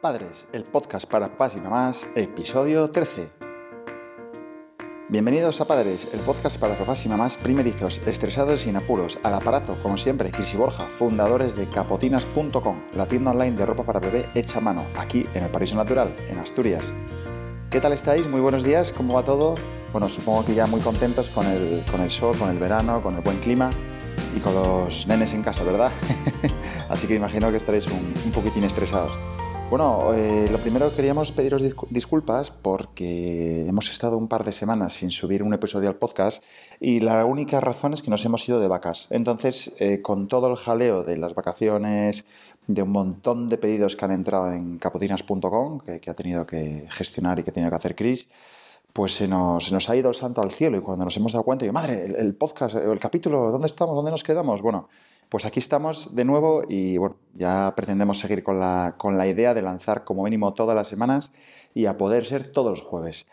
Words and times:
Padres, 0.00 0.46
el 0.52 0.62
podcast 0.62 1.10
para 1.10 1.28
papás 1.28 1.56
y 1.56 1.60
mamás, 1.60 2.06
episodio 2.14 2.88
13. 2.88 3.30
Bienvenidos 5.08 5.60
a 5.60 5.66
Padres, 5.66 6.06
el 6.12 6.20
podcast 6.20 6.56
para 6.56 6.78
papás 6.78 7.04
y 7.04 7.08
mamás 7.08 7.36
primerizos, 7.36 8.00
estresados 8.06 8.60
y 8.60 8.64
sin 8.66 8.76
apuros. 8.76 9.18
Al 9.24 9.34
aparato, 9.34 9.76
como 9.82 9.96
siempre, 9.96 10.30
y 10.30 10.56
Borja, 10.56 10.84
fundadores 10.84 11.56
de 11.56 11.68
capotinas.com, 11.68 12.80
la 12.94 13.08
tienda 13.08 13.32
online 13.32 13.56
de 13.56 13.66
ropa 13.66 13.82
para 13.82 13.98
bebé 13.98 14.30
hecha 14.36 14.58
a 14.58 14.60
mano, 14.60 14.86
aquí 14.96 15.26
en 15.34 15.42
el 15.42 15.50
Paraíso 15.50 15.74
Natural, 15.74 16.14
en 16.28 16.38
Asturias. 16.38 16.94
¿Qué 17.68 17.80
tal 17.80 17.92
estáis? 17.92 18.28
Muy 18.28 18.40
buenos 18.40 18.62
días, 18.62 18.92
¿cómo 18.92 19.14
va 19.14 19.24
todo? 19.24 19.56
Bueno, 19.90 20.08
supongo 20.08 20.44
que 20.44 20.54
ya 20.54 20.68
muy 20.68 20.80
contentos 20.80 21.28
con 21.30 21.44
el, 21.44 21.82
con 21.90 22.02
el 22.02 22.10
sol, 22.10 22.38
con 22.38 22.50
el 22.50 22.58
verano, 22.60 23.02
con 23.02 23.16
el 23.16 23.22
buen 23.22 23.38
clima 23.38 23.72
y 24.36 24.38
con 24.38 24.54
los 24.54 25.08
nenes 25.08 25.34
en 25.34 25.42
casa, 25.42 25.64
¿verdad? 25.64 25.90
Así 26.88 27.08
que 27.08 27.16
imagino 27.16 27.50
que 27.50 27.56
estaréis 27.56 27.88
un 27.88 28.30
poquitín 28.30 28.62
estresados. 28.62 29.18
Bueno, 29.70 30.14
eh, 30.14 30.48
lo 30.50 30.56
primero 30.56 30.90
queríamos 30.96 31.30
pediros 31.30 31.62
disculpas 31.90 32.50
porque 32.50 33.66
hemos 33.68 33.90
estado 33.90 34.16
un 34.16 34.26
par 34.26 34.42
de 34.42 34.52
semanas 34.52 34.94
sin 34.94 35.10
subir 35.10 35.42
un 35.42 35.52
episodio 35.52 35.90
al 35.90 35.96
podcast 35.96 36.42
y 36.80 37.00
la 37.00 37.26
única 37.26 37.60
razón 37.60 37.92
es 37.92 38.00
que 38.00 38.08
nos 38.10 38.24
hemos 38.24 38.48
ido 38.48 38.60
de 38.60 38.68
vacas. 38.68 39.08
Entonces, 39.10 39.74
eh, 39.78 40.00
con 40.00 40.26
todo 40.26 40.48
el 40.50 40.56
jaleo 40.56 41.02
de 41.04 41.18
las 41.18 41.34
vacaciones, 41.34 42.24
de 42.66 42.80
un 42.80 42.92
montón 42.92 43.50
de 43.50 43.58
pedidos 43.58 43.94
que 43.94 44.06
han 44.06 44.12
entrado 44.12 44.50
en 44.52 44.78
capotinas.com, 44.78 45.80
que, 45.80 46.10
ha 46.10 46.14
tenido 46.14 46.46
que 46.46 46.86
gestionar 46.88 47.38
y 47.38 47.42
que 47.42 47.52
tiene 47.52 47.68
que 47.68 47.76
hacer 47.76 47.94
Chris, 47.94 48.30
pues 48.94 49.16
se 49.16 49.28
nos, 49.28 49.90
ha 49.90 49.96
ido 49.96 50.08
el 50.08 50.14
santo 50.14 50.40
al 50.40 50.50
cielo 50.50 50.78
y 50.78 50.80
cuando 50.80 51.04
nos 51.04 51.16
hemos 51.18 51.32
dado 51.32 51.44
cuenta, 51.44 51.66
yo, 51.66 51.74
madre, 51.74 52.06
el, 52.06 52.16
el 52.16 52.34
podcast, 52.34 52.74
el 52.76 52.98
capítulo, 52.98 53.50
¿dónde 53.52 53.66
estamos? 53.66 53.94
¿Dónde 53.94 54.12
nos 54.12 54.24
quedamos? 54.24 54.62
Bueno, 54.62 54.88
pues 55.28 55.44
aquí 55.44 55.60
estamos 55.60 56.14
de 56.14 56.24
nuevo 56.24 56.62
y 56.68 56.96
bueno, 56.96 57.16
ya 57.34 57.72
pretendemos 57.76 58.18
seguir 58.18 58.42
con 58.42 58.58
la, 58.58 58.94
con 58.96 59.18
la 59.18 59.26
idea 59.26 59.54
de 59.54 59.62
lanzar 59.62 60.04
como 60.04 60.24
mínimo 60.24 60.54
todas 60.54 60.74
las 60.74 60.88
semanas 60.88 61.32
y 61.74 61.86
a 61.86 61.96
poder 61.96 62.24
ser 62.24 62.50
todos 62.50 62.70
los 62.70 62.82
jueves. 62.82 63.26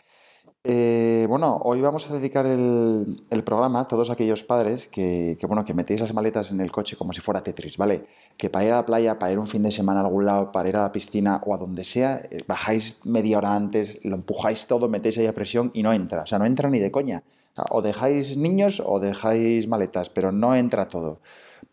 Eh, 0.68 1.26
bueno, 1.28 1.60
hoy 1.62 1.80
vamos 1.80 2.10
a 2.10 2.14
dedicar 2.14 2.44
el, 2.44 3.20
programa 3.44 3.82
a 3.82 3.86
todos 3.86 4.10
aquellos 4.10 4.42
padres 4.42 4.88
que, 4.88 5.38
bueno, 5.46 5.64
que 5.64 5.74
metéis 5.74 6.00
las 6.00 6.12
maletas 6.12 6.50
en 6.50 6.60
el 6.60 6.72
coche 6.72 6.96
como 6.96 7.12
si 7.12 7.20
fuera 7.20 7.40
Tetris, 7.40 7.76
¿vale? 7.76 8.04
Que 8.36 8.50
para 8.50 8.64
ir 8.64 8.72
a 8.72 8.76
la 8.76 8.84
playa, 8.84 9.16
para 9.16 9.30
ir 9.30 9.38
un 9.38 9.46
fin 9.46 9.62
de 9.62 9.70
semana 9.70 10.00
a 10.00 10.04
algún 10.06 10.26
lado, 10.26 10.50
para 10.50 10.68
ir 10.68 10.76
a 10.76 10.82
la 10.82 10.90
piscina 10.90 11.40
o 11.46 11.54
a 11.54 11.56
donde 11.56 11.84
sea, 11.84 12.16
eh, 12.30 12.38
bajáis 12.48 12.98
media 13.04 13.38
hora 13.38 13.54
antes, 13.54 14.04
lo 14.04 14.16
empujáis 14.16 14.66
todo, 14.66 14.88
metéis 14.88 15.18
ahí 15.18 15.28
a 15.28 15.34
presión 15.34 15.70
y 15.72 15.84
no 15.84 15.92
entra. 15.92 16.22
O 16.22 16.26
sea, 16.26 16.40
no 16.40 16.46
entra 16.46 16.68
ni 16.68 16.80
de 16.80 16.90
coña. 16.90 17.22
O 17.70 17.80
dejáis 17.80 18.36
niños 18.36 18.82
o 18.84 18.98
dejáis 18.98 19.68
maletas, 19.68 20.10
pero 20.10 20.32
no 20.32 20.56
entra 20.56 20.88
todo 20.88 21.20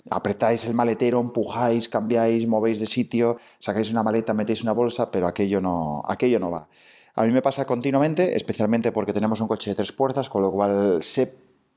apretáis 0.10 0.66
el 0.66 0.74
maletero, 0.74 1.20
empujáis, 1.20 1.90
cambiáis, 1.90 2.48
movéis 2.48 2.80
de 2.80 2.86
sitio, 2.86 3.38
sacáis 3.60 3.92
una 3.92 4.04
maleta, 4.04 4.34
metéis 4.34 4.64
una 4.64 4.74
bolsa, 4.74 5.12
pero 5.12 5.28
aquello 5.28 5.62
no, 5.62 6.02
aquello 6.08 6.40
no 6.40 6.52
va. 6.52 6.68
A 7.16 7.26
mí 7.26 7.32
me 7.32 7.42
pasa 7.42 7.66
continuamente, 7.66 8.36
especialmente 8.36 8.92
porque 8.92 9.14
tenemos 9.14 9.40
un 9.42 9.48
coche 9.48 9.70
de 9.70 9.76
tres 9.76 9.92
puertas, 9.92 10.30
con 10.30 10.42
lo 10.42 10.52
cual 10.52 11.04
sé 11.04 11.36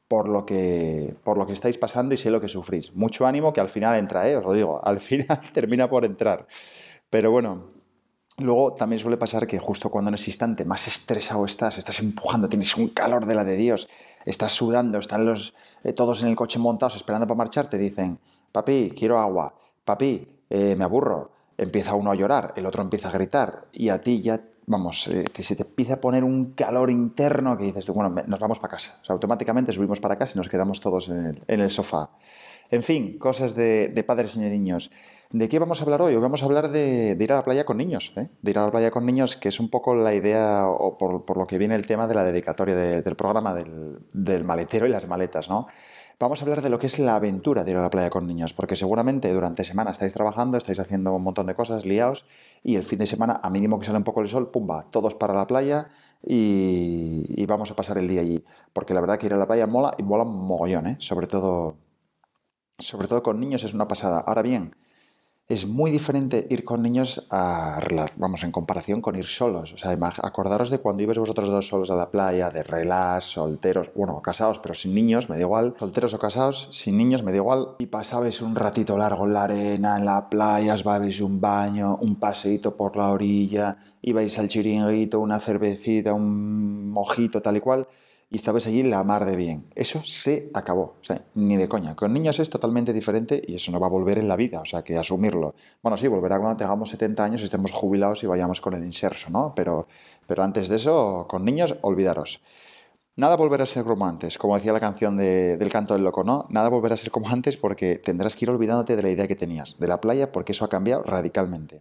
por 0.08 0.28
lo 0.28 0.46
que, 0.46 1.14
por 1.24 1.36
lo 1.36 1.46
que 1.46 1.52
estáis 1.52 1.76
pasando 1.78 2.14
y 2.14 2.16
sé 2.16 2.30
lo 2.30 2.40
que 2.40 2.48
sufrís. 2.48 2.94
Mucho 2.94 3.26
ánimo 3.26 3.52
que 3.52 3.60
al 3.60 3.68
final 3.68 3.98
entra, 3.98 4.28
¿eh? 4.28 4.36
os 4.36 4.44
lo 4.44 4.52
digo, 4.52 4.80
al 4.84 5.00
final 5.00 5.40
termina 5.52 5.88
por 5.88 6.04
entrar. 6.04 6.46
Pero 7.10 7.30
bueno, 7.30 7.64
Luego 8.38 8.74
también 8.74 8.98
suele 8.98 9.16
pasar 9.16 9.46
que 9.46 9.58
justo 9.58 9.90
cuando 9.90 10.10
en 10.10 10.16
ese 10.16 10.28
instante 10.28 10.66
más 10.66 10.86
estresado 10.86 11.46
estás, 11.46 11.78
estás 11.78 12.00
empujando, 12.00 12.50
tienes 12.50 12.76
un 12.76 12.88
calor 12.88 13.24
de 13.24 13.34
la 13.34 13.44
de 13.44 13.56
Dios, 13.56 13.88
estás 14.26 14.52
sudando, 14.52 14.98
están 14.98 15.24
los, 15.24 15.54
eh, 15.84 15.92
todos 15.92 16.22
en 16.22 16.28
el 16.28 16.36
coche 16.36 16.58
montados 16.58 16.96
esperando 16.96 17.26
para 17.26 17.38
marchar, 17.38 17.70
te 17.70 17.78
dicen, 17.78 18.18
papi, 18.52 18.92
quiero 18.96 19.18
agua, 19.18 19.54
papi, 19.84 20.28
eh, 20.50 20.76
me 20.76 20.84
aburro, 20.84 21.30
empieza 21.56 21.94
uno 21.94 22.10
a 22.10 22.14
llorar, 22.14 22.52
el 22.56 22.66
otro 22.66 22.82
empieza 22.82 23.08
a 23.08 23.12
gritar 23.12 23.66
y 23.72 23.88
a 23.88 24.00
ti 24.00 24.20
ya, 24.20 24.40
vamos, 24.66 25.08
eh, 25.08 25.24
se 25.38 25.56
te 25.56 25.62
empieza 25.62 25.94
a 25.94 26.00
poner 26.00 26.24
un 26.24 26.52
calor 26.52 26.90
interno 26.90 27.56
que 27.56 27.64
dices, 27.64 27.88
bueno, 27.88 28.14
nos 28.26 28.40
vamos 28.40 28.58
para 28.58 28.72
casa. 28.72 28.98
O 29.00 29.04
sea, 29.04 29.14
automáticamente 29.14 29.72
subimos 29.72 30.00
para 30.00 30.16
casa 30.16 30.32
y 30.34 30.38
nos 30.38 30.48
quedamos 30.48 30.80
todos 30.80 31.08
en 31.08 31.42
el, 31.46 31.70
sofá. 31.70 32.10
En 32.70 32.82
fin, 32.82 33.18
cosas 33.18 33.54
de, 33.54 33.88
de 33.88 34.04
padres 34.04 34.36
y 34.36 34.40
de 34.40 34.50
niños. 34.50 34.90
¿De 35.30 35.48
qué 35.48 35.58
vamos 35.58 35.80
a 35.80 35.84
hablar 35.84 36.02
hoy? 36.02 36.14
Hoy 36.14 36.22
vamos 36.22 36.42
a 36.42 36.46
hablar 36.46 36.70
de, 36.70 37.16
ir 37.18 37.32
a 37.32 37.36
la 37.36 37.42
playa 37.42 37.64
con 37.64 37.76
niños, 37.76 38.12
¿eh? 38.16 38.28
de 38.42 38.50
ir 38.50 38.58
a 38.58 38.64
la 38.64 38.70
playa 38.70 38.92
con 38.92 39.04
niños, 39.04 39.36
que 39.36 39.48
es 39.48 39.58
un 39.58 39.68
poco 39.68 39.94
la 39.94 40.14
idea 40.14 40.68
o 40.68 40.96
por, 40.96 41.36
lo 41.36 41.46
que 41.48 41.58
viene 41.58 41.74
el 41.74 41.84
tema 41.84 42.06
de 42.06 42.14
la 42.14 42.22
dedicatoria 42.22 42.76
del 42.76 43.16
programa 43.16 43.52
del, 43.52 44.44
maletero 44.44 44.86
y 44.86 44.90
las 44.90 45.08
maletas, 45.08 45.48
¿no? 45.48 45.66
Vamos 46.18 46.40
a 46.40 46.44
hablar 46.44 46.62
de 46.62 46.70
lo 46.70 46.78
que 46.78 46.86
es 46.86 46.98
la 46.98 47.16
aventura 47.16 47.64
de 47.64 47.72
ir 47.72 47.76
a 47.76 47.82
la 47.82 47.90
playa 47.90 48.08
con 48.08 48.26
niños, 48.26 48.54
porque 48.54 48.76
seguramente 48.76 49.30
durante 49.30 49.64
semana 49.64 49.90
estáis 49.90 50.14
trabajando, 50.14 50.56
estáis 50.56 50.78
haciendo 50.78 51.12
un 51.12 51.22
montón 51.22 51.46
de 51.46 51.54
cosas, 51.54 51.84
liados, 51.84 52.24
y 52.62 52.76
el 52.76 52.84
fin 52.84 52.98
de 53.00 53.06
semana, 53.06 53.40
a 53.42 53.50
mínimo 53.50 53.78
que 53.78 53.84
sale 53.84 53.98
un 53.98 54.04
poco 54.04 54.22
el 54.22 54.28
sol, 54.28 54.50
pumba, 54.50 54.86
todos 54.90 55.14
para 55.14 55.34
la 55.34 55.46
playa 55.46 55.88
y, 56.24 57.26
y 57.28 57.44
vamos 57.44 57.70
a 57.70 57.76
pasar 57.76 57.98
el 57.98 58.08
día 58.08 58.22
allí. 58.22 58.42
Porque 58.72 58.94
la 58.94 59.02
verdad 59.02 59.18
que 59.18 59.26
ir 59.26 59.34
a 59.34 59.36
la 59.36 59.46
playa 59.46 59.66
mola 59.66 59.94
y 59.98 60.04
mola 60.04 60.24
un 60.24 60.46
mogollón, 60.46 60.86
¿eh? 60.86 60.96
Sobre 61.00 61.26
todo, 61.26 61.76
sobre 62.78 63.08
todo 63.08 63.22
con 63.22 63.40
niños 63.40 63.64
es 63.64 63.74
una 63.74 63.88
pasada. 63.88 64.20
Ahora 64.20 64.42
bien, 64.42 64.74
es 65.48 65.66
muy 65.66 65.92
diferente 65.92 66.46
ir 66.50 66.64
con 66.64 66.82
niños 66.82 67.26
a, 67.30 67.80
vamos, 68.16 68.42
en 68.42 68.50
comparación 68.50 69.00
con 69.00 69.16
ir 69.16 69.26
solos. 69.26 69.72
O 69.72 69.78
sea, 69.78 69.96
acordaros 70.22 70.70
de 70.70 70.78
cuando 70.78 71.04
ibais 71.04 71.18
vosotros 71.18 71.48
dos 71.48 71.68
solos 71.68 71.90
a 71.90 71.94
la 71.94 72.10
playa, 72.10 72.50
de 72.50 72.64
relax, 72.64 73.24
solteros, 73.24 73.92
bueno, 73.94 74.20
casados, 74.20 74.58
pero 74.58 74.74
sin 74.74 74.94
niños, 74.94 75.30
me 75.30 75.36
da 75.36 75.42
igual. 75.42 75.74
Solteros 75.78 76.14
o 76.14 76.18
casados, 76.18 76.68
sin 76.72 76.96
niños, 76.96 77.22
me 77.22 77.30
da 77.30 77.38
igual. 77.38 77.76
Y 77.78 77.86
pasabais 77.86 78.42
un 78.42 78.56
ratito 78.56 78.98
largo 78.98 79.24
en 79.24 79.32
la 79.32 79.44
arena, 79.44 79.96
en 79.96 80.04
la 80.04 80.28
playa, 80.28 80.74
os 80.74 80.82
babais 80.82 81.20
un 81.20 81.40
baño, 81.40 81.96
un 82.00 82.16
paseíto 82.16 82.76
por 82.76 82.96
la 82.96 83.10
orilla, 83.10 83.78
ibais 84.02 84.38
al 84.38 84.48
chiringuito, 84.48 85.20
una 85.20 85.38
cervecita, 85.38 86.12
un 86.12 86.90
mojito, 86.90 87.40
tal 87.40 87.56
y 87.56 87.60
cual 87.60 87.86
y 88.28 88.36
estabas 88.36 88.66
allí 88.66 88.82
la 88.82 89.04
mar 89.04 89.24
de 89.24 89.36
bien. 89.36 89.66
Eso 89.74 90.02
se 90.04 90.50
acabó, 90.52 90.96
o 91.00 91.04
sea, 91.04 91.22
ni 91.34 91.56
de 91.56 91.68
coña. 91.68 91.94
Con 91.94 92.12
niños 92.12 92.40
es 92.40 92.50
totalmente 92.50 92.92
diferente 92.92 93.40
y 93.46 93.54
eso 93.54 93.70
no 93.70 93.78
va 93.78 93.86
a 93.86 93.90
volver 93.90 94.18
en 94.18 94.28
la 94.28 94.36
vida, 94.36 94.60
o 94.60 94.64
sea, 94.64 94.82
que 94.82 94.98
asumirlo. 94.98 95.54
Bueno, 95.82 95.96
sí, 95.96 96.08
volverá 96.08 96.38
cuando 96.40 96.56
tengamos 96.56 96.90
70 96.90 97.22
años, 97.22 97.42
estemos 97.42 97.70
jubilados 97.70 98.24
y 98.24 98.26
vayamos 98.26 98.60
con 98.60 98.74
el 98.74 98.84
inserso, 98.84 99.30
¿no? 99.30 99.54
Pero, 99.54 99.86
pero 100.26 100.42
antes 100.42 100.68
de 100.68 100.76
eso, 100.76 101.26
con 101.28 101.44
niños, 101.44 101.76
olvidaros. 101.82 102.40
Nada 103.14 103.36
volverá 103.36 103.62
a 103.62 103.66
ser 103.66 103.84
como 103.84 104.06
antes, 104.06 104.36
como 104.36 104.56
decía 104.56 104.74
la 104.74 104.80
canción 104.80 105.16
del 105.16 105.70
canto 105.70 105.94
del 105.94 106.04
loco, 106.04 106.22
¿no? 106.22 106.46
Nada 106.50 106.68
volverá 106.68 106.94
a 106.94 106.98
ser 106.98 107.10
como 107.10 107.30
antes 107.30 107.56
porque 107.56 107.96
tendrás 107.96 108.36
que 108.36 108.44
ir 108.44 108.50
olvidándote 108.50 108.94
de 108.94 109.02
la 109.02 109.10
idea 109.10 109.26
que 109.26 109.36
tenías, 109.36 109.78
de 109.78 109.88
la 109.88 110.02
playa, 110.02 110.32
porque 110.32 110.52
eso 110.52 110.66
ha 110.66 110.68
cambiado 110.68 111.02
radicalmente. 111.02 111.80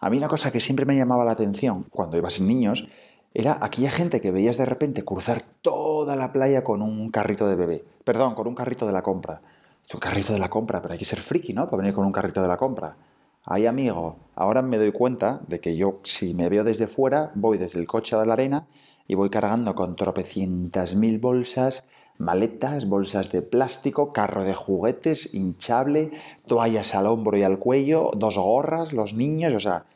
A 0.00 0.10
mí 0.10 0.16
una 0.16 0.26
cosa 0.26 0.50
que 0.50 0.60
siempre 0.60 0.84
me 0.84 0.96
llamaba 0.96 1.24
la 1.24 1.30
atención 1.30 1.86
cuando 1.90 2.16
iba 2.16 2.28
sin 2.28 2.48
niños 2.48 2.88
era 3.34 3.58
aquella 3.60 3.90
gente 3.90 4.20
que 4.20 4.30
veías 4.30 4.56
de 4.56 4.64
repente 4.64 5.04
cruzar 5.04 5.42
toda 5.60 6.14
la 6.14 6.32
playa 6.32 6.62
con 6.62 6.82
un 6.82 7.10
carrito 7.10 7.48
de 7.48 7.56
bebé. 7.56 7.84
Perdón, 8.04 8.36
con 8.36 8.46
un 8.46 8.54
carrito 8.54 8.86
de 8.86 8.92
la 8.92 9.02
compra. 9.02 9.42
Es 9.84 9.92
un 9.92 9.98
carrito 9.98 10.32
de 10.32 10.38
la 10.38 10.48
compra, 10.48 10.80
pero 10.80 10.92
hay 10.92 10.98
que 10.98 11.04
ser 11.04 11.18
friki, 11.18 11.52
¿no? 11.52 11.68
Para 11.68 11.78
venir 11.78 11.94
con 11.94 12.06
un 12.06 12.12
carrito 12.12 12.40
de 12.40 12.46
la 12.46 12.56
compra. 12.56 12.96
Ay, 13.44 13.66
amigo, 13.66 14.16
ahora 14.36 14.62
me 14.62 14.78
doy 14.78 14.92
cuenta 14.92 15.40
de 15.48 15.58
que 15.58 15.76
yo, 15.76 15.94
si 16.04 16.32
me 16.32 16.48
veo 16.48 16.62
desde 16.62 16.86
fuera, 16.86 17.32
voy 17.34 17.58
desde 17.58 17.80
el 17.80 17.88
coche 17.88 18.14
a 18.14 18.24
la 18.24 18.34
arena 18.34 18.68
y 19.08 19.16
voy 19.16 19.30
cargando 19.30 19.74
con 19.74 19.96
tropecientas 19.96 20.94
mil 20.94 21.18
bolsas, 21.18 21.84
maletas, 22.16 22.88
bolsas 22.88 23.32
de 23.32 23.42
plástico, 23.42 24.12
carro 24.12 24.44
de 24.44 24.54
juguetes, 24.54 25.34
hinchable, 25.34 26.12
toallas 26.46 26.94
al 26.94 27.08
hombro 27.08 27.36
y 27.36 27.42
al 27.42 27.58
cuello, 27.58 28.12
dos 28.16 28.38
gorras, 28.38 28.92
los 28.92 29.12
niños, 29.12 29.52
o 29.54 29.60
sea, 29.60 29.86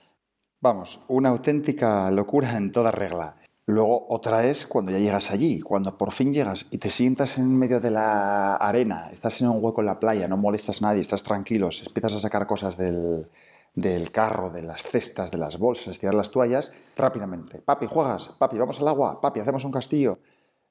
Vamos, 0.61 1.01
una 1.07 1.29
auténtica 1.29 2.11
locura 2.11 2.57
en 2.57 2.73
toda 2.73 2.91
regla. 2.91 3.37
Luego 3.67 4.07
otra 4.09 4.45
es 4.45 4.67
cuando 4.67 4.91
ya 4.91 4.99
llegas 4.99 5.31
allí, 5.31 5.61
cuando 5.61 5.97
por 5.97 6.11
fin 6.11 6.33
llegas 6.33 6.67
y 6.73 6.79
te 6.79 6.91
sientas 6.91 7.39
en 7.39 7.57
medio 7.57 7.79
de 7.79 7.93
la 7.93 8.57
arena, 8.57 9.09
estás 9.13 9.41
en 9.41 9.51
un 9.51 9.63
hueco 9.63 9.83
en 9.83 9.87
la 9.87 10.01
playa, 10.01 10.27
no 10.27 10.37
molestas 10.37 10.83
a 10.83 10.87
nadie, 10.87 11.03
estás 11.03 11.23
tranquilo, 11.23 11.69
empiezas 11.87 12.15
a 12.15 12.21
sacar 12.21 12.49
cosas 12.49 12.77
del, 12.77 13.29
del 13.77 14.11
carro, 14.11 14.51
de 14.51 14.63
las 14.63 14.83
cestas, 14.83 15.31
de 15.31 15.39
las 15.39 15.61
bolsas, 15.61 15.97
tirar 16.01 16.15
las 16.15 16.33
toallas, 16.33 16.73
rápidamente. 16.97 17.61
Papi, 17.61 17.87
juegas, 17.87 18.31
papi, 18.37 18.59
vamos 18.59 18.81
al 18.81 18.89
agua, 18.89 19.21
papi, 19.21 19.39
hacemos 19.39 19.65
un 19.65 19.71
castillo 19.71 20.19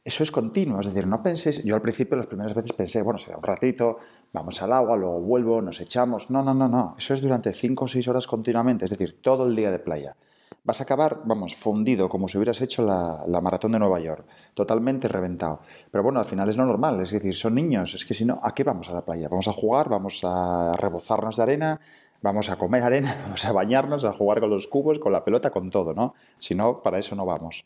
eso 0.08 0.24
es 0.24 0.32
continuo, 0.32 0.80
es 0.80 0.86
decir, 0.86 1.06
no 1.06 1.22
penséis, 1.22 1.66
yo 1.66 1.76
al 1.76 1.82
principio 1.82 2.16
las 2.16 2.28
primeras 2.28 2.54
veces 2.54 2.72
pensé, 2.72 3.02
bueno, 3.02 3.18
será 3.18 3.36
un 3.36 3.44
ratito, 3.44 3.98
vamos 4.34 4.62
al 4.62 4.74
agua, 4.74 4.98
luego 4.98 5.20
vuelvo, 5.20 5.62
nos 5.62 5.80
echamos, 5.80 6.30
no, 6.30 6.44
no, 6.44 6.54
no, 6.54 6.68
no, 6.68 6.96
eso 6.98 7.14
es 7.14 7.22
durante 7.22 7.52
5 7.52 7.86
o 7.86 7.88
6 7.88 8.08
horas 8.08 8.28
continuamente, 8.28 8.86
es 8.86 8.92
decir, 8.92 9.22
todo 9.22 9.48
el 9.48 9.56
día 9.56 9.72
de 9.72 9.80
playa. 9.80 10.16
Vas 10.64 10.82
a 10.82 10.84
acabar, 10.84 11.22
vamos, 11.24 11.56
fundido, 11.56 12.10
como 12.10 12.28
si 12.28 12.38
hubieras 12.38 12.60
hecho 12.60 12.84
la, 12.86 13.42
maratón 13.42 13.72
de 13.72 13.80
Nueva 13.80 14.00
York, 14.00 14.26
totalmente 14.54 15.08
reventado. 15.08 15.62
Pero 15.90 16.04
bueno, 16.04 16.20
al 16.20 16.26
final 16.26 16.50
es 16.50 16.58
lo 16.58 16.66
normal, 16.66 17.00
es 17.00 17.12
decir, 17.12 17.34
son 17.34 17.56
niños, 17.56 17.94
es 17.96 18.06
que 18.06 18.14
si 18.14 18.26
no, 18.26 18.40
¿a 18.44 18.54
qué 18.54 18.64
vamos 18.64 18.90
a 18.90 18.94
la 18.94 19.02
playa? 19.06 19.30
Vamos 19.30 19.48
a 19.48 19.54
jugar, 19.54 19.88
vamos 19.88 20.22
a 20.24 20.74
rebozarnos 20.74 21.38
de 21.38 21.44
arena, 21.44 21.80
vamos 22.22 22.50
a 22.50 22.58
comer 22.58 22.84
arena, 22.84 23.16
vamos 23.24 23.46
a 23.46 23.52
bañarnos, 23.54 24.04
a 24.04 24.12
jugar 24.12 24.42
con 24.42 24.50
los 24.50 24.68
cubos, 24.68 25.00
con 25.00 25.14
la 25.14 25.24
pelota, 25.24 25.52
con 25.52 25.70
todo, 25.70 25.94
¿no? 25.94 26.14
Si 26.38 26.54
no, 26.54 26.82
para 26.82 27.00
eso 27.00 27.16
no 27.16 27.26
vamos. 27.26 27.64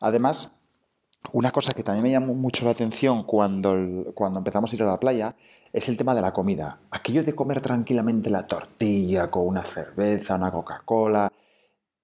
Además, 0.00 0.59
una 1.32 1.50
cosa 1.50 1.72
que 1.72 1.82
también 1.82 2.02
me 2.02 2.10
llamó 2.10 2.34
mucho 2.34 2.64
la 2.64 2.72
atención 2.72 3.22
cuando, 3.22 4.12
cuando 4.14 4.38
empezamos 4.38 4.72
a 4.72 4.76
ir 4.76 4.82
a 4.82 4.86
la 4.86 5.00
playa 5.00 5.36
es 5.72 5.88
el 5.88 5.96
tema 5.96 6.14
de 6.14 6.22
la 6.22 6.32
comida. 6.32 6.80
Aquello 6.90 7.22
de 7.22 7.34
comer 7.34 7.60
tranquilamente 7.60 8.30
la 8.30 8.46
tortilla 8.46 9.30
con 9.30 9.46
una 9.46 9.62
cerveza, 9.62 10.34
una 10.34 10.50
Coca-Cola, 10.50 11.30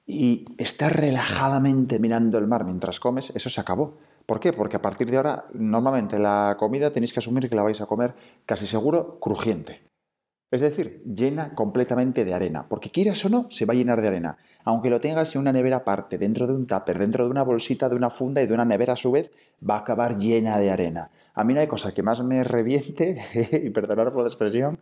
y 0.07 0.45
estás 0.59 0.93
relajadamente 0.93 1.99
mirando 1.99 2.39
el 2.39 2.47
mar 2.47 2.65
mientras 2.65 3.01
comes, 3.01 3.31
eso 3.31 3.51
se 3.51 3.61
acabó. 3.61 3.99
¿Por 4.25 4.39
qué? 4.39 4.53
Porque 4.53 4.77
a 4.77 4.83
partir 4.83 5.11
de 5.11 5.17
ahora, 5.17 5.47
normalmente 5.53 6.19
la 6.19 6.57
comida 6.59 6.93
tenéis 6.93 7.13
que 7.13 7.19
asumir 7.19 7.49
que 7.49 7.57
la 7.57 7.63
vais 7.65 7.81
a 7.81 7.87
comer 7.87 8.15
casi 8.45 8.67
seguro 8.67 9.19
crujiente. 9.19 9.83
Es 10.51 10.61
decir, 10.61 11.03
llena 11.05 11.55
completamente 11.55 12.25
de 12.25 12.33
arena, 12.33 12.69
porque 12.69 12.91
quieras 12.91 13.25
o 13.25 13.29
no, 13.29 13.51
se 13.51 13.67
va 13.67 13.73
a 13.73 13.77
llenar 13.77 14.01
de 14.01 14.09
arena. 14.09 14.37
Aunque 14.65 14.91
lo 14.91 15.01
tengas 15.01 15.35
en 15.35 15.41
una 15.41 15.53
nevera 15.53 15.79
aparte, 15.79 16.19
dentro 16.19 16.47
de 16.47 16.53
un 16.53 16.67
tupper, 16.67 16.99
dentro 17.01 17.25
de 17.25 17.31
una 17.31 17.43
bolsita, 17.43 17.89
de 17.89 17.97
una 17.97 18.11
funda 18.11 18.43
y 18.43 18.47
de 18.47 18.55
una 18.55 18.65
nevera 18.65 18.93
a 18.93 18.97
su 18.97 19.11
vez, 19.11 19.33
va 19.69 19.75
a 19.75 19.79
acabar 19.79 20.17
llena 20.17 20.59
de 20.59 20.71
arena. 20.71 21.11
A 21.35 21.43
mí 21.43 21.53
no 21.53 21.61
hay 21.61 21.67
cosa 21.67 21.93
que 21.93 22.05
más 22.05 22.23
me 22.23 22.45
reviente, 22.45 23.21
y 23.65 23.71
perdonar 23.71 24.13
por 24.13 24.23
la 24.23 24.29
expresión, 24.29 24.79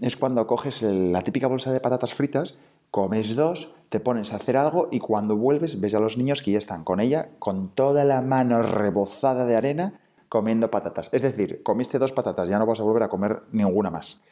es 0.00 0.16
cuando 0.16 0.46
coges 0.46 0.80
la 0.82 1.22
típica 1.22 1.46
bolsa 1.46 1.72
de 1.72 1.80
patatas 1.80 2.14
fritas, 2.14 2.56
comes 2.90 3.36
dos, 3.36 3.74
te 3.90 4.00
pones 4.00 4.32
a 4.32 4.36
hacer 4.36 4.56
algo 4.56 4.88
y 4.90 4.98
cuando 4.98 5.36
vuelves 5.36 5.78
ves 5.78 5.94
a 5.94 6.00
los 6.00 6.16
niños 6.16 6.40
que 6.40 6.52
ya 6.52 6.58
están 6.58 6.84
con 6.84 7.00
ella, 7.00 7.30
con 7.38 7.68
toda 7.68 8.04
la 8.04 8.22
mano 8.22 8.62
rebozada 8.62 9.44
de 9.44 9.56
arena, 9.56 10.00
comiendo 10.30 10.70
patatas. 10.70 11.10
Es 11.12 11.20
decir, 11.20 11.62
comiste 11.62 11.98
dos 11.98 12.12
patatas, 12.12 12.48
ya 12.48 12.58
no 12.58 12.64
vas 12.64 12.80
a 12.80 12.84
volver 12.84 13.02
a 13.02 13.08
comer 13.08 13.42
ninguna 13.52 13.90
más. 13.90 14.22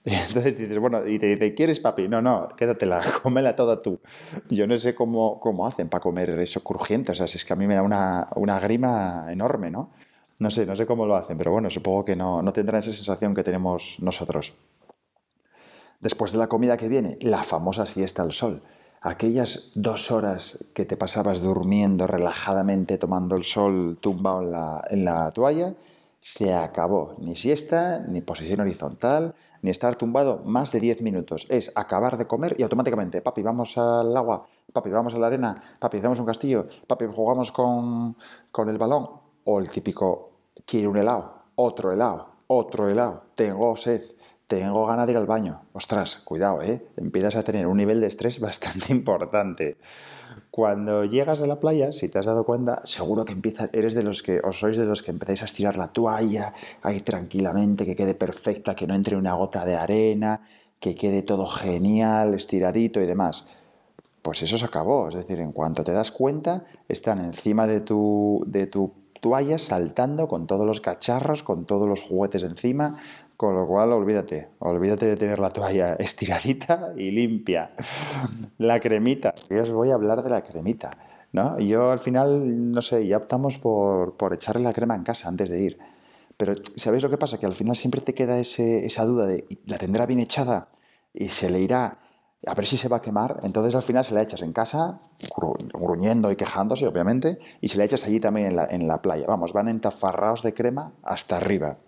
entonces 0.04 0.56
dices, 0.56 0.78
bueno, 0.78 1.06
y 1.06 1.18
te 1.18 1.26
dice, 1.26 1.54
¿quieres 1.54 1.78
papi? 1.78 2.08
No, 2.08 2.22
no, 2.22 2.48
quédatela, 2.56 3.02
cómela 3.22 3.54
toda 3.54 3.82
tú. 3.82 4.00
Yo 4.48 4.66
no 4.66 4.76
sé 4.76 4.94
cómo, 4.94 5.38
cómo 5.40 5.66
hacen 5.66 5.88
para 5.88 6.00
comer 6.00 6.30
eso 6.40 6.62
crujiente, 6.64 7.12
o 7.12 7.14
sea, 7.14 7.26
es 7.26 7.44
que 7.44 7.52
a 7.52 7.56
mí 7.56 7.66
me 7.66 7.74
da 7.74 7.82
una, 7.82 8.28
una 8.36 8.58
grima 8.60 9.26
enorme, 9.30 9.70
¿no? 9.70 9.90
No 10.38 10.50
sé, 10.50 10.64
no 10.64 10.74
sé 10.74 10.86
cómo 10.86 11.04
lo 11.04 11.16
hacen, 11.16 11.36
pero 11.36 11.52
bueno, 11.52 11.68
supongo 11.68 12.02
que 12.02 12.16
no, 12.16 12.40
no 12.40 12.52
tendrán 12.52 12.78
esa 12.78 12.92
sensación 12.92 13.34
que 13.34 13.42
tenemos 13.42 13.96
nosotros. 14.00 14.54
Después 16.00 16.32
de 16.32 16.38
la 16.38 16.46
comida 16.46 16.78
que 16.78 16.88
viene, 16.88 17.18
la 17.20 17.42
famosa 17.42 17.84
siesta 17.84 18.22
al 18.22 18.32
sol. 18.32 18.62
Aquellas 19.02 19.70
dos 19.74 20.10
horas 20.10 20.64
que 20.72 20.86
te 20.86 20.96
pasabas 20.96 21.42
durmiendo 21.42 22.06
relajadamente, 22.06 22.96
tomando 22.96 23.36
el 23.36 23.44
sol 23.44 23.98
tumbado 24.00 24.40
en 24.40 24.50
la, 24.50 24.82
en 24.88 25.04
la 25.04 25.30
toalla, 25.32 25.74
se 26.20 26.54
acabó. 26.54 27.16
Ni 27.18 27.36
siesta, 27.36 27.98
ni 27.98 28.22
posición 28.22 28.60
horizontal, 28.60 29.34
ni 29.62 29.70
estar 29.70 29.96
tumbado 29.96 30.42
más 30.44 30.72
de 30.72 30.80
10 30.80 31.02
minutos. 31.02 31.46
Es 31.48 31.72
acabar 31.74 32.16
de 32.16 32.26
comer 32.26 32.56
y 32.58 32.62
automáticamente, 32.62 33.22
papi, 33.22 33.42
vamos 33.42 33.76
al 33.78 34.16
agua, 34.16 34.46
papi, 34.72 34.90
vamos 34.90 35.14
a 35.14 35.18
la 35.18 35.26
arena, 35.26 35.54
papi, 35.78 35.98
hacemos 35.98 36.20
un 36.20 36.26
castillo, 36.26 36.66
papi, 36.86 37.06
jugamos 37.06 37.52
con, 37.52 38.16
con 38.50 38.68
el 38.68 38.78
balón. 38.78 39.08
O 39.44 39.58
el 39.58 39.70
típico, 39.70 40.30
quiero 40.66 40.90
un 40.90 40.98
helado, 40.98 41.34
otro 41.54 41.92
helado, 41.92 42.28
otro 42.46 42.88
helado, 42.88 43.22
tengo 43.34 43.76
sed, 43.76 44.02
tengo 44.50 44.84
ganas 44.84 45.06
de 45.06 45.12
ir 45.12 45.18
al 45.18 45.26
baño. 45.26 45.62
Ostras, 45.72 46.16
cuidado, 46.24 46.60
¿eh? 46.62 46.88
Empiezas 46.96 47.36
a 47.36 47.44
tener 47.44 47.68
un 47.68 47.76
nivel 47.76 48.00
de 48.00 48.08
estrés 48.08 48.40
bastante 48.48 48.92
importante. 48.92 49.78
Cuando 50.50 51.04
llegas 51.04 51.42
a 51.42 51.46
la 51.46 51.60
playa, 51.60 51.92
si 51.92 52.08
te 52.08 52.18
has 52.18 52.26
dado 52.26 52.44
cuenta, 52.44 52.80
seguro 52.84 53.24
que 53.24 53.32
empiezas, 53.32 53.70
eres 53.72 53.94
de 53.94 54.02
los 54.02 54.22
que, 54.22 54.40
o 54.42 54.50
sois 54.50 54.76
de 54.76 54.84
los 54.84 55.02
que 55.02 55.12
empezáis 55.12 55.42
a 55.42 55.44
estirar 55.44 55.76
la 55.76 55.92
toalla 55.92 56.54
ahí 56.82 57.00
tranquilamente, 57.00 57.86
que 57.86 57.94
quede 57.94 58.14
perfecta, 58.14 58.74
que 58.74 58.86
no 58.86 58.94
entre 58.94 59.16
una 59.16 59.34
gota 59.34 59.64
de 59.64 59.76
arena, 59.76 60.42
que 60.80 60.96
quede 60.96 61.22
todo 61.22 61.46
genial, 61.46 62.34
estiradito 62.34 63.00
y 63.00 63.06
demás. 63.06 63.46
Pues 64.22 64.42
eso 64.42 64.58
se 64.58 64.66
acabó, 64.66 65.08
es 65.08 65.14
decir, 65.14 65.40
en 65.40 65.52
cuanto 65.52 65.84
te 65.84 65.92
das 65.92 66.10
cuenta, 66.10 66.64
están 66.88 67.24
encima 67.24 67.66
de 67.68 67.80
tu, 67.80 68.42
de 68.46 68.66
tu 68.66 68.92
toalla 69.20 69.58
saltando 69.58 70.26
con 70.26 70.46
todos 70.46 70.66
los 70.66 70.80
cacharros, 70.80 71.42
con 71.42 71.64
todos 71.64 71.88
los 71.88 72.00
juguetes 72.00 72.42
encima, 72.42 72.96
con 73.40 73.54
lo 73.54 73.66
cual, 73.66 73.90
olvídate, 73.94 74.50
olvídate 74.58 75.06
de 75.06 75.16
tener 75.16 75.38
la 75.38 75.48
toalla 75.48 75.94
estiradita 75.98 76.92
y 76.94 77.10
limpia. 77.10 77.70
La 78.58 78.78
cremita, 78.80 79.34
yo 79.48 79.62
os 79.62 79.72
voy 79.72 79.90
a 79.90 79.94
hablar 79.94 80.22
de 80.22 80.28
la 80.28 80.42
cremita. 80.42 80.90
¿no? 81.32 81.58
Yo 81.58 81.90
al 81.90 82.00
final, 82.00 82.70
no 82.70 82.82
sé, 82.82 83.06
ya 83.06 83.16
optamos 83.16 83.56
por, 83.56 84.14
echarle 84.34 84.62
la 84.62 84.74
crema 84.74 84.94
en 84.94 85.04
casa 85.04 85.28
antes 85.28 85.48
de 85.48 85.58
ir. 85.58 85.78
Pero 86.36 86.52
¿sabéis 86.76 87.02
lo 87.02 87.08
que 87.08 87.16
pasa? 87.16 87.38
Que 87.38 87.46
al 87.46 87.54
final 87.54 87.76
siempre 87.76 88.02
te 88.02 88.12
queda 88.12 88.38
esa 88.38 89.04
duda 89.06 89.24
de, 89.24 89.46
¿la 89.64 89.78
tendrá 89.78 90.04
bien 90.04 90.20
echada? 90.20 90.68
Y 91.14 91.30
se 91.30 91.48
le 91.48 91.60
irá 91.60 91.96
a 92.46 92.54
ver 92.54 92.66
si 92.66 92.76
se 92.76 92.88
va 92.88 92.98
a 92.98 93.00
quemar. 93.00 93.40
Entonces 93.42 93.74
al 93.74 93.82
final 93.82 94.04
se 94.04 94.12
la 94.12 94.22
echas 94.22 94.42
en 94.42 94.52
casa, 94.52 94.98
gruñendo 95.72 96.30
y 96.30 96.36
quejándose, 96.36 96.86
obviamente, 96.86 97.38
y 97.62 97.68
se 97.68 97.78
la 97.78 97.84
echas 97.84 98.04
allí 98.04 98.20
también 98.20 98.48
en 98.48 98.56
la, 98.56 98.66
la 98.66 99.00
playa. 99.00 99.24
Vamos, 99.26 99.54
van 99.54 99.68
entafarrados 99.68 100.42
de 100.42 100.52
crema 100.52 100.92
hasta 101.02 101.38
arriba. 101.38 101.78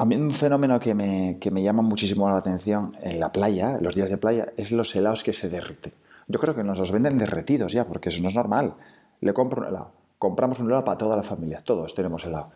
A 0.00 0.04
mí 0.04 0.14
un 0.14 0.30
fenómeno 0.30 0.78
que 0.78 0.94
me, 0.94 1.38
que 1.40 1.50
me 1.50 1.60
llama 1.60 1.82
muchísimo 1.82 2.30
la 2.30 2.36
atención 2.36 2.96
en 3.02 3.18
la 3.18 3.32
playa, 3.32 3.78
en 3.78 3.82
los 3.82 3.96
días 3.96 4.08
de 4.08 4.16
playa, 4.16 4.52
es 4.56 4.70
los 4.70 4.94
helados 4.94 5.24
que 5.24 5.32
se 5.32 5.48
derriten. 5.48 5.92
Yo 6.28 6.38
creo 6.38 6.54
que 6.54 6.62
nos 6.62 6.78
los 6.78 6.92
venden 6.92 7.18
derretidos 7.18 7.72
ya, 7.72 7.84
porque 7.84 8.10
eso 8.10 8.22
no 8.22 8.28
es 8.28 8.36
normal. 8.36 8.74
Le 9.20 9.34
compro 9.34 9.60
un 9.60 9.66
helado. 9.66 9.90
Compramos 10.20 10.60
un 10.60 10.68
helado 10.68 10.84
para 10.84 10.98
toda 10.98 11.16
la 11.16 11.24
familia. 11.24 11.58
Todos 11.64 11.94
tenemos 11.94 12.24
helado. 12.24 12.52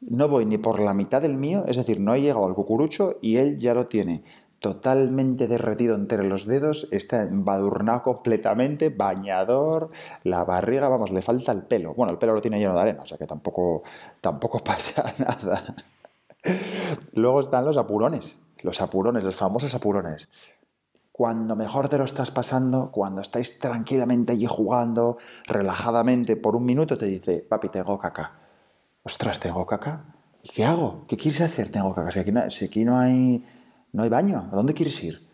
No 0.00 0.28
voy 0.28 0.44
ni 0.44 0.58
por 0.58 0.78
la 0.78 0.92
mitad 0.92 1.22
del 1.22 1.38
mío, 1.38 1.64
es 1.66 1.78
decir, 1.78 2.00
no 2.00 2.14
he 2.14 2.20
llegado 2.20 2.46
al 2.46 2.54
cucurucho 2.54 3.16
y 3.22 3.38
él 3.38 3.56
ya 3.56 3.72
lo 3.72 3.86
tiene 3.86 4.22
totalmente 4.58 5.48
derretido 5.48 5.94
entre 5.94 6.22
los 6.24 6.46
dedos, 6.46 6.88
está 6.90 7.22
embadurnado 7.22 8.02
completamente, 8.02 8.90
bañador, 8.90 9.90
la 10.22 10.44
barriga, 10.44 10.88
vamos, 10.88 11.10
le 11.10 11.22
falta 11.22 11.52
el 11.52 11.62
pelo. 11.62 11.94
Bueno, 11.94 12.12
el 12.12 12.18
pelo 12.18 12.34
lo 12.34 12.40
tiene 12.42 12.58
lleno 12.58 12.74
de 12.74 12.80
arena, 12.80 13.02
o 13.02 13.06
sea 13.06 13.16
que 13.16 13.26
tampoco, 13.26 13.82
tampoco 14.20 14.58
pasa 14.64 15.14
nada. 15.18 15.74
Luego 17.14 17.40
están 17.40 17.64
los 17.64 17.76
apurones, 17.76 18.38
los 18.62 18.80
apurones, 18.80 19.24
los 19.24 19.36
famosos 19.36 19.74
apurones. 19.74 20.28
Cuando 21.12 21.54
mejor 21.54 21.88
te 21.88 21.96
lo 21.96 22.04
estás 22.04 22.30
pasando, 22.30 22.90
cuando 22.90 23.20
estáis 23.20 23.58
tranquilamente 23.58 24.32
allí 24.32 24.46
jugando, 24.46 25.18
relajadamente, 25.46 26.36
por 26.36 26.56
un 26.56 26.64
minuto 26.64 26.98
te 26.98 27.06
dice, 27.06 27.38
papi, 27.38 27.68
tengo 27.68 27.98
caca. 27.98 28.32
Ostras, 29.04 29.38
tengo 29.38 29.64
caca. 29.64 30.06
¿Y 30.42 30.48
qué 30.48 30.64
hago? 30.64 31.04
¿Qué 31.06 31.16
quieres 31.16 31.40
hacer? 31.40 31.70
Tengo 31.70 31.94
caca. 31.94 32.10
Si 32.10 32.18
aquí 32.18 32.32
no, 32.32 32.50
si 32.50 32.64
aquí 32.64 32.84
no 32.84 32.98
hay, 32.98 33.46
no 33.92 34.02
hay 34.02 34.08
baño, 34.08 34.48
¿a 34.50 34.56
dónde 34.56 34.74
quieres 34.74 35.02
ir? 35.04 35.24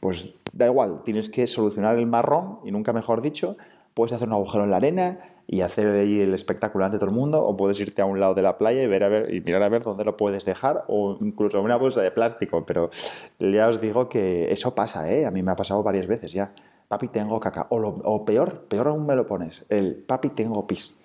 Pues 0.00 0.34
da 0.52 0.66
igual, 0.66 1.02
tienes 1.04 1.28
que 1.28 1.46
solucionar 1.46 1.96
el 1.96 2.06
marrón, 2.06 2.60
y 2.64 2.72
nunca 2.72 2.92
mejor 2.92 3.20
dicho, 3.20 3.56
puedes 3.96 4.12
hacer 4.12 4.28
un 4.28 4.34
agujero 4.34 4.64
en 4.64 4.70
la 4.70 4.76
arena, 4.76 5.18
y 5.46 5.62
hacer 5.62 5.86
ahí 5.88 6.20
el 6.20 6.34
espectáculo 6.34 6.84
ante 6.84 6.98
todo 6.98 7.08
el 7.08 7.14
mundo, 7.14 7.42
o 7.42 7.56
puedes 7.56 7.80
irte 7.80 8.02
a 8.02 8.04
un 8.04 8.20
lado 8.20 8.34
de 8.34 8.42
la 8.42 8.58
playa 8.58 8.82
y, 8.82 8.86
ver 8.86 9.04
a 9.04 9.08
ver, 9.08 9.32
y 9.32 9.40
mirar 9.40 9.62
a 9.62 9.70
ver 9.70 9.82
dónde 9.82 10.04
lo 10.04 10.16
puedes 10.16 10.44
dejar, 10.44 10.84
o 10.88 11.16
incluso 11.20 11.62
una 11.62 11.76
bolsa 11.76 12.02
de 12.02 12.10
plástico. 12.10 12.66
Pero 12.66 12.90
ya 13.38 13.68
os 13.68 13.80
digo 13.80 14.10
que 14.10 14.52
eso 14.52 14.74
pasa, 14.74 15.10
¿eh? 15.10 15.24
A 15.24 15.30
mí 15.30 15.42
me 15.42 15.52
ha 15.52 15.56
pasado 15.56 15.82
varias 15.82 16.06
veces 16.06 16.32
ya. 16.32 16.52
Papi, 16.88 17.08
tengo 17.08 17.40
caca. 17.40 17.68
O, 17.70 17.78
o 17.78 18.24
peor, 18.24 18.66
peor 18.68 18.88
aún 18.88 19.06
me 19.06 19.16
lo 19.16 19.26
pones. 19.26 19.64
El 19.70 19.96
papi, 19.96 20.28
tengo 20.30 20.66
pis. 20.66 20.98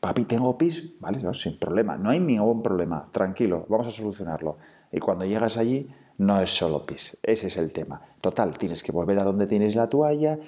Papi, 0.00 0.24
tengo 0.24 0.58
pis. 0.58 0.98
Vale, 0.98 1.20
sin 1.32 1.58
problema. 1.58 1.96
No 1.96 2.10
hay 2.10 2.18
ningún 2.18 2.62
problema. 2.62 3.06
Tranquilo, 3.12 3.66
vamos 3.68 3.86
a 3.86 3.90
solucionarlo. 3.90 4.56
Y 4.90 4.98
cuando 4.98 5.24
llegas 5.24 5.58
allí, 5.58 5.88
no 6.18 6.40
es 6.40 6.50
solo 6.50 6.86
pis. 6.86 7.18
Ese 7.22 7.46
es 7.48 7.56
el 7.56 7.72
tema. 7.72 8.02
Total, 8.20 8.56
tienes 8.56 8.82
que 8.82 8.92
volver 8.92 9.18
a 9.20 9.24
donde 9.24 9.46
tienes 9.46 9.76
la 9.76 9.88
toalla, 9.88 10.38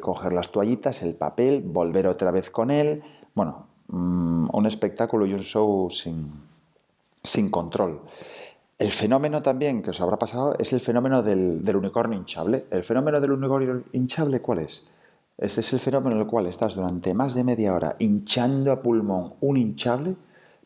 coger 0.00 0.32
las 0.32 0.50
toallitas, 0.52 1.02
el 1.02 1.14
papel, 1.14 1.62
volver 1.62 2.06
otra 2.06 2.30
vez 2.30 2.50
con 2.50 2.70
él. 2.70 3.02
Bueno, 3.34 3.66
mm, 3.88 4.48
un 4.52 4.66
espectáculo 4.66 5.26
y 5.26 5.34
un 5.34 5.40
show 5.40 5.90
sin, 5.90 6.32
sin 7.22 7.50
control. 7.50 8.00
El 8.78 8.90
fenómeno 8.90 9.42
también 9.42 9.82
que 9.82 9.90
os 9.90 10.00
habrá 10.00 10.18
pasado 10.18 10.56
es 10.58 10.72
el 10.72 10.80
fenómeno 10.80 11.22
del, 11.22 11.64
del, 11.64 11.76
unicornio 11.76 12.18
hinchable. 12.18 12.66
¿El 12.70 12.82
fenómeno 12.84 13.20
del 13.20 13.32
unicornio 13.32 13.84
hinchable 13.92 14.40
cuál 14.40 14.60
es? 14.60 14.88
Este 15.38 15.60
es 15.60 15.72
el 15.72 15.80
fenómeno 15.80 16.16
en 16.16 16.22
el 16.22 16.28
cual 16.28 16.46
estás 16.46 16.74
durante 16.74 17.14
más 17.14 17.34
de 17.34 17.44
media 17.44 17.74
hora 17.74 17.96
hinchando 17.98 18.70
a 18.70 18.82
pulmón 18.82 19.34
un 19.40 19.56
hinchable 19.56 20.16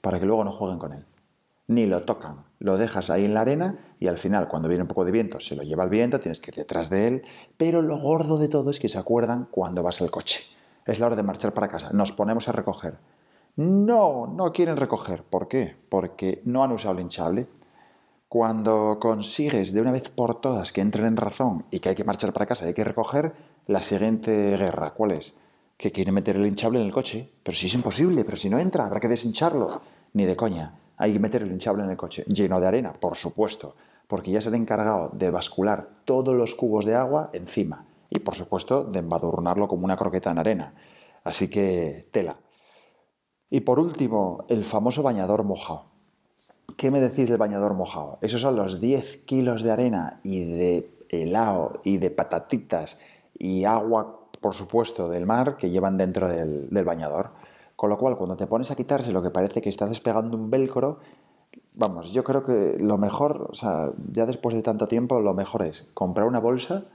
para 0.01 0.21
que 0.21 0.27
luego 0.27 0.45
no 0.45 0.53
jueguen 0.53 0.79
con 0.79 0.93
él. 0.93 1.05
Ni 1.69 1.87
lo 1.87 2.01
tocan, 2.03 2.45
lo 2.61 2.77
dejas 2.77 3.11
ahí 3.11 3.25
en 3.25 3.35
la 3.35 3.41
arena 3.41 3.79
y 3.99 4.07
al 4.07 4.19
final, 4.19 4.47
cuando 4.47 4.69
viene 4.69 4.83
un 4.83 4.89
poco 4.89 5.05
de 5.05 5.11
viento, 5.11 5.41
se 5.41 5.57
lo 5.57 5.63
lleva 5.63 5.85
el 5.85 5.91
viento, 5.91 6.21
tienes 6.21 6.41
que 6.41 6.51
ir 6.53 6.57
detrás 6.57 6.91
de 6.91 7.09
él, 7.09 7.23
pero 7.57 7.83
lo 7.83 7.99
gordo 7.99 8.39
de 8.39 8.49
todo 8.49 8.71
es 8.71 8.79
que 8.79 8.89
se 8.89 8.99
acuerdan 8.99 9.49
cuando 9.51 9.83
vas 9.83 10.01
al 10.01 10.11
coche. 10.11 10.45
Es 10.85 11.01
la 11.01 11.07
hora 11.07 11.17
de 11.17 11.25
marchar 11.25 11.53
para 11.53 11.69
casa, 11.69 11.91
nos 11.93 12.13
ponemos 12.13 12.49
a 12.49 12.53
recoger. 12.53 12.99
No, 13.57 14.27
no 14.27 14.53
quieren 14.53 14.77
recoger. 14.77 15.23
¿Por 15.25 15.49
qué? 15.49 15.77
Porque 15.89 16.43
no 16.45 16.63
han 16.63 16.73
usado 16.73 16.95
el 16.95 17.01
hinchable. 17.01 17.49
Cuando 18.29 18.99
consigues 19.01 19.73
de 19.73 19.81
una 19.81 19.93
vez 19.93 20.11
por 20.11 20.41
todas 20.41 20.73
que 20.73 20.83
entren 20.83 21.07
en 21.07 21.17
razón 21.17 21.65
y 21.71 21.81
que 21.81 21.89
hay 21.89 21.95
que 21.95 22.05
marchar 22.05 22.33
para 22.33 22.47
casa 22.47 22.67
hay 22.67 22.75
que 22.75 22.85
recoger, 22.85 23.33
la 23.67 23.81
siguiente 23.81 24.57
guerra, 24.57 24.93
¿cuál 24.93 25.13
es? 25.13 25.35
Que 25.79 25.91
quieren 25.91 26.15
meter 26.15 26.37
el 26.37 26.47
hinchable 26.47 26.81
en 26.81 26.87
el 26.87 26.93
coche. 26.93 27.33
Pero 27.43 27.57
si 27.57 27.67
es 27.67 27.75
imposible, 27.75 28.25
pero 28.25 28.37
si 28.37 28.51
no 28.51 28.59
entra, 28.59 28.85
habrá 28.85 29.01
que 29.01 29.09
deshincharlo. 29.09 29.67
Ni 30.13 30.27
de 30.27 30.37
coña. 30.37 30.75
Hay 30.97 31.13
que 31.13 31.19
meter 31.19 31.43
el 31.43 31.53
hinchable 31.53 31.83
en 31.85 31.91
el 31.91 31.97
coche, 31.97 32.25
lleno 32.25 32.61
de 32.61 32.67
arena, 32.67 32.93
por 32.93 33.17
supuesto, 33.17 33.77
porque 34.07 34.31
ya 34.31 34.41
se 34.41 34.49
han 34.49 34.55
encargado 34.55 35.11
de 35.11 35.31
bascular 35.31 35.89
todos 36.05 36.35
los 36.35 36.55
cubos 36.55 36.85
de 36.85 36.95
agua 36.95 37.31
encima 37.33 37.87
y, 38.09 38.19
por 38.21 38.35
supuesto, 38.35 38.85
de 38.85 39.01
embadurnarlo 39.01 39.69
como 39.69 39.85
una 39.85 39.97
croqueta 39.97 40.31
en 40.31 40.39
arena. 40.39 40.75
Así 41.25 41.51
que 41.51 42.09
tela. 42.13 42.37
Y 43.51 43.61
por 43.61 43.79
último, 43.79 44.45
el 44.49 44.65
famoso 44.65 45.03
bañador 45.03 45.45
mojado. 45.45 45.87
¿Qué 46.77 46.91
me 46.91 47.01
decís 47.01 47.29
del 47.29 47.39
bañador 47.39 47.75
mojado? 47.75 48.19
Esos 48.21 48.41
son 48.41 48.57
los 48.57 48.81
10 48.81 49.19
kilos 49.19 49.63
de 49.63 49.71
arena 49.71 50.21
y 50.23 50.45
de 50.45 50.91
helado 51.09 51.81
y 51.85 51.99
de 51.99 52.11
patatitas 52.11 52.99
y 53.39 53.65
agua, 53.65 54.21
por 54.41 54.55
supuesto, 54.55 55.09
del 55.09 55.27
mar 55.27 55.57
que 55.57 55.71
llevan 55.71 55.97
dentro 55.97 56.29
del, 56.29 56.69
del 56.71 56.85
bañador. 56.85 57.31
Con 57.77 57.91
lo 57.91 57.99
cual, 57.99 58.17
cuando 58.17 58.37
te 58.37 58.47
pones 58.47 58.71
a 58.71 58.75
quitarse 58.75 59.13
lo 59.13 59.23
que 59.23 59.31
parece 59.31 59.61
que 59.61 59.69
estás 59.69 59.91
despegando 59.91 60.37
un 60.37 60.51
velcro, 60.51 60.99
vamos, 61.77 62.13
yo 62.13 62.25
creo 62.25 62.43
que 62.43 62.79
lo 62.79 62.99
mejor, 62.99 63.49
o 63.51 63.55
sea, 63.55 63.91
ya 64.13 64.27
después 64.27 64.57
de 64.57 64.63
tanto 64.63 64.89
tiempo, 64.89 65.21
lo 65.21 65.35
mejor 65.35 65.63
es 65.63 65.87
comprar 65.95 66.27
una 66.27 66.41
bolsa, 66.41 66.87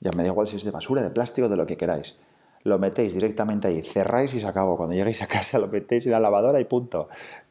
ya 0.00 0.10
me 0.16 0.22
da 0.22 0.28
igual 0.28 0.46
si 0.46 0.56
es 0.56 0.64
de 0.64 0.70
basura, 0.70 1.02
de 1.02 1.10
plástico, 1.10 1.48
de 1.48 1.56
lo 1.56 1.66
que 1.66 1.76
queráis. 1.76 2.18
Lo 2.64 2.78
metéis 2.78 3.14
directamente 3.14 3.68
ahí, 3.68 3.82
cerráis 3.82 4.34
y 4.34 4.40
se 4.40 4.46
acabó. 4.46 4.76
Cuando 4.76 4.94
lleguéis 4.94 5.22
a 5.22 5.26
casa 5.26 5.58
lo 5.58 5.68
metéis 5.68 6.04
en 6.06 6.12
la 6.12 6.20
lavadora 6.20 6.60
y 6.60 6.64
punto. 6.64 7.08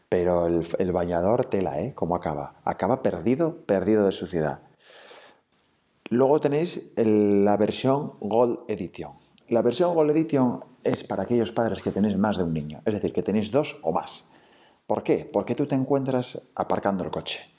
Pero 0.10 0.46
el, 0.46 0.92
bañador 0.92 1.46
tela, 1.46 1.82
¿eh? 1.82 1.94
¿Cómo 1.96 2.16
acaba? 2.16 2.56
Acaba 2.64 3.02
perdido, 3.02 3.56
perdido 3.66 4.06
de 4.06 4.12
suciedad. 4.12 4.60
Luego 6.10 6.40
tenéis 6.40 6.92
la 6.96 7.58
versión 7.58 8.14
Gold 8.20 8.60
Edition. 8.68 9.14
La 9.50 9.62
versión 9.62 9.96
Gold 9.96 10.12
Edition 10.12 10.64
es 10.86 11.04
para 11.04 11.24
aquellos 11.24 11.52
padres 11.52 11.82
que 11.82 11.92
tenéis 11.92 12.16
más 12.16 12.38
de 12.38 12.44
un 12.44 12.54
niño, 12.54 12.82
es 12.86 12.94
decir, 12.94 13.12
que 13.12 13.24
tenéis 13.24 13.52
dos 13.52 13.78
o 13.82 13.92
más. 13.92 14.30
¿Por 14.88 15.04
qué? 15.04 15.28
Porque 15.34 15.56
tú 15.56 15.66
te 15.66 15.76
encuentras 15.76 16.42
aparcando 16.54 17.04
el 17.04 17.10
coche, 17.10 17.50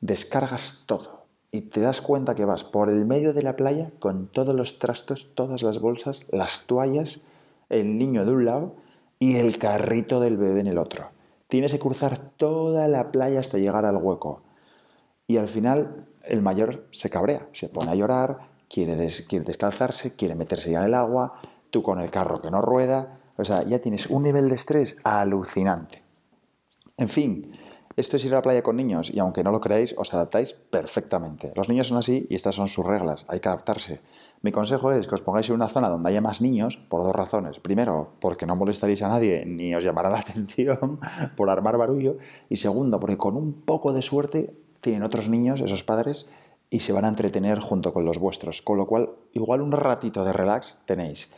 descargas 0.00 0.84
todo 0.86 1.26
y 1.52 1.60
te 1.60 1.80
das 1.80 2.00
cuenta 2.00 2.34
que 2.34 2.46
vas 2.46 2.64
por 2.64 2.88
el 2.88 3.04
medio 3.04 3.34
de 3.34 3.42
la 3.42 3.54
playa 3.54 3.92
con 4.00 4.28
todos 4.28 4.54
los 4.54 4.78
trastos, 4.78 5.28
todas 5.34 5.62
las 5.62 5.78
bolsas, 5.78 6.24
las 6.30 6.66
toallas, 6.66 7.20
el 7.68 7.98
niño 7.98 8.24
de 8.24 8.32
un 8.32 8.44
lado 8.46 8.76
y 9.18 9.36
el 9.36 9.58
carrito 9.58 10.18
del 10.18 10.38
bebé 10.38 10.60
en 10.60 10.66
el 10.66 10.78
otro. 10.78 11.10
Tienes 11.46 11.72
que 11.72 11.78
cruzar 11.78 12.18
toda 12.36 12.88
la 12.88 13.12
playa 13.12 13.40
hasta 13.40 13.58
llegar 13.58 13.84
al 13.84 13.98
hueco. 13.98 14.42
Y 15.26 15.36
al 15.36 15.46
final 15.46 15.96
el 16.26 16.40
mayor 16.40 16.86
se 16.90 17.10
cabrea, 17.10 17.46
se 17.52 17.68
pone 17.68 17.90
a 17.90 17.94
llorar, 17.94 18.48
quiere, 18.68 18.96
descalzarse, 18.96 20.16
quiere 20.16 20.34
meterse 20.34 20.70
ya 20.70 20.80
en 20.80 20.86
el 20.86 20.94
agua, 20.94 21.34
tú 21.74 21.82
con 21.82 22.00
el 22.00 22.10
carro 22.12 22.40
que 22.40 22.52
no 22.52 22.62
rueda. 22.62 23.18
O 23.36 23.44
sea, 23.44 23.64
ya 23.64 23.80
tienes 23.80 24.08
un 24.08 24.22
nivel 24.22 24.48
de 24.48 24.54
estrés 24.54 24.96
alucinante. 25.02 26.04
En 26.96 27.08
fin, 27.08 27.50
esto 27.96 28.16
es 28.16 28.24
ir 28.24 28.32
a 28.32 28.36
la 28.36 28.42
playa 28.42 28.62
con 28.62 28.76
niños 28.76 29.10
y 29.12 29.18
aunque 29.18 29.42
no 29.42 29.50
lo 29.50 29.60
creáis, 29.60 29.92
os 29.98 30.14
adaptáis 30.14 30.52
perfectamente. 30.52 31.52
Los 31.56 31.68
niños 31.68 31.88
son 31.88 31.98
así 31.98 32.28
y 32.30 32.36
estas 32.36 32.54
son 32.54 32.68
sus 32.68 32.86
reglas, 32.86 33.26
hay 33.26 33.40
que 33.40 33.48
adaptarse. 33.48 34.00
Mi 34.40 34.52
consejo 34.52 34.92
es 34.92 35.08
que 35.08 35.16
os 35.16 35.22
pongáis 35.22 35.48
en 35.48 35.56
una 35.56 35.66
zona 35.66 35.88
donde 35.88 36.10
haya 36.10 36.20
más 36.20 36.40
niños 36.40 36.76
por 36.76 37.02
dos 37.02 37.14
razones. 37.16 37.58
Primero, 37.58 38.12
porque 38.20 38.46
no 38.46 38.54
molestaréis 38.54 39.02
a 39.02 39.08
nadie 39.08 39.44
ni 39.44 39.74
os 39.74 39.82
llamará 39.82 40.10
la 40.10 40.18
atención 40.20 41.00
por 41.34 41.50
armar 41.50 41.76
barullo. 41.76 42.18
Y 42.48 42.56
segundo, 42.56 43.00
porque 43.00 43.18
con 43.18 43.36
un 43.36 43.52
poco 43.52 43.92
de 43.92 44.02
suerte 44.02 44.54
tienen 44.80 45.02
otros 45.02 45.28
niños, 45.28 45.60
esos 45.60 45.82
padres, 45.82 46.30
y 46.70 46.80
se 46.80 46.92
van 46.92 47.04
a 47.04 47.08
entretener 47.08 47.58
junto 47.58 47.92
con 47.92 48.04
los 48.04 48.18
vuestros. 48.18 48.62
Con 48.62 48.78
lo 48.78 48.86
cual, 48.86 49.10
igual 49.32 49.60
un 49.60 49.72
ratito 49.72 50.24
de 50.24 50.32
relax 50.32 50.78
tenéis. 50.84 51.32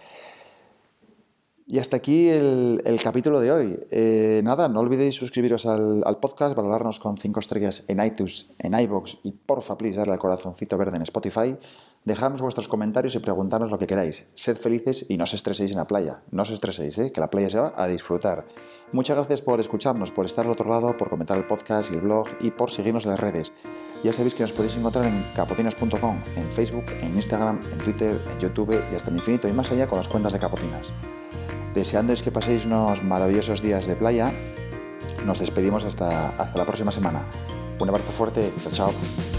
Y 1.69 1.81
hasta 1.81 1.97
aquí 1.97 2.29
el, 2.29 3.01
capítulo 3.03 3.41
de 3.41 3.51
hoy. 3.51 3.77
Eh, 3.91 4.41
nada, 4.45 4.69
no 4.69 4.79
olvidéis 4.79 5.17
suscribiros 5.17 5.67
al, 5.67 6.19
podcast, 6.21 6.55
valorarnos 6.55 7.01
con 7.01 7.19
5 7.19 7.41
estrellas 7.41 7.85
en 7.89 8.01
iTunes, 8.05 8.55
en 8.61 8.79
iBox 8.79 9.19
y 9.25 9.33
porfa, 9.33 9.77
please, 9.77 9.99
darle 9.99 10.13
al 10.13 10.21
corazoncito 10.21 10.79
verde 10.79 10.97
en 10.97 11.03
Spotify. 11.03 11.57
Dejadnos 12.05 12.41
vuestros 12.41 12.69
comentarios 12.69 13.17
y 13.17 13.19
preguntarnos 13.19 13.73
lo 13.73 13.81
que 13.81 13.89
queráis. 13.89 14.29
Sed 14.35 14.57
felices 14.57 15.07
y 15.09 15.17
no 15.17 15.25
os 15.25 15.35
estreséis 15.35 15.73
en 15.73 15.79
la 15.79 15.89
playa. 15.89 16.23
No 16.31 16.43
os 16.43 16.51
estreséis, 16.51 16.99
¿eh? 16.99 17.11
que 17.11 17.21
la 17.21 17.31
playa 17.31 17.49
se 17.49 17.59
va 17.59 17.75
a 17.77 17.89
disfrutar. 17.89 18.47
Muchas 18.93 19.17
gracias 19.17 19.43
por 19.43 19.59
escucharnos, 19.59 20.13
por 20.13 20.25
estar 20.25 20.45
al 20.45 20.53
otro 20.53 20.71
lado, 20.71 20.97
por 20.97 21.11
comentar 21.11 21.37
el 21.37 21.49
podcast 21.49 21.91
y 21.91 21.95
el 21.95 22.03
blog 22.03 22.29
y 22.39 22.53
por 22.53 22.71
seguirnos 22.71 23.07
en 23.07 23.11
las 23.11 23.21
redes. 23.21 23.53
Ya 24.05 24.13
sabéis 24.13 24.37
que 24.37 24.45
nos 24.45 24.53
podéis 24.53 24.77
encontrar 24.77 25.07
en 25.07 25.25
capotinas.com, 25.35 26.19
en 26.37 26.53
Facebook, 26.53 26.85
en 27.03 27.17
Instagram, 27.17 27.59
en 27.73 27.79
Twitter, 27.79 28.23
en 28.31 28.39
YouTube 28.39 28.81
y 28.93 28.95
hasta 28.95 29.11
el 29.11 29.17
infinito 29.17 29.49
y 29.49 29.53
más 29.53 29.73
allá 29.73 29.89
con 29.89 29.99
las 29.99 30.07
cuentas 30.07 30.33
de 30.33 30.39
Capotinas. 30.39 30.93
Deseándoos 31.77 32.23
que 32.23 32.33
paséis 32.33 32.65
unos 32.65 33.05
maravillosos 33.05 33.61
días 33.61 33.85
de 33.85 33.95
playa, 33.97 34.33
nos 35.27 35.39
despedimos 35.39 35.85
hasta, 35.85 36.31
hasta 36.31 36.57
la 36.57 36.65
próxima 36.65 36.91
semana. 36.91 37.27
Un 37.79 37.91
abrazo 37.91 38.13
fuerte, 38.13 38.51
chao 38.63 38.73
chao. 38.73 39.36